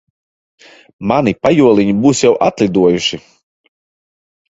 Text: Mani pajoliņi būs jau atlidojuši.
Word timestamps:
Mani 1.11 1.35
pajoliņi 1.45 1.97
būs 2.07 2.25
jau 2.27 2.35
atlidojuši. 2.49 3.25